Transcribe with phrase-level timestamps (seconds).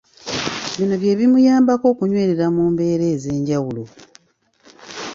[0.77, 3.83] Bino bye bimuyambako okunywerera mu mbeera ez’enjawulo.